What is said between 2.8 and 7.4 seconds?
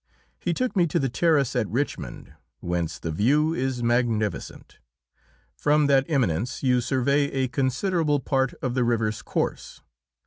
the view is magnificent. From that eminence you survey